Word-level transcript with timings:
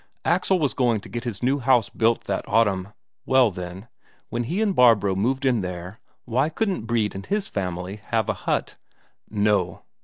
Axel 0.25 0.57
was 0.57 0.73
going 0.73 0.99
to 1.01 1.09
get 1.09 1.25
his 1.25 1.43
new 1.43 1.59
house 1.59 1.89
built 1.89 2.23
that 2.23 2.43
autumn; 2.47 2.87
well, 3.23 3.51
then, 3.51 3.87
when 4.29 4.45
he 4.45 4.59
and 4.59 4.75
Barbro 4.75 5.13
moved 5.13 5.45
in 5.45 5.61
there, 5.61 5.99
why 6.25 6.49
couldn't 6.49 6.87
Brede 6.87 7.13
and 7.13 7.27
his 7.27 7.47
family 7.47 7.97
have 8.07 8.27
a 8.27 8.33
hut? 8.33 8.73
No! 9.29 9.83